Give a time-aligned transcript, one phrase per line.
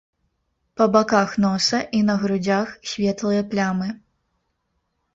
[0.79, 3.89] Па баках носа і на грудзях светлыя плямы.